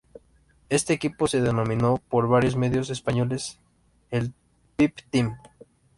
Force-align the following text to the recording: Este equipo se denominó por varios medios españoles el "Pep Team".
Este 0.69 0.93
equipo 0.93 1.27
se 1.27 1.41
denominó 1.41 1.97
por 2.09 2.27
varios 2.27 2.55
medios 2.55 2.89
españoles 2.89 3.59
el 4.09 4.33
"Pep 4.75 4.95
Team". 5.11 5.37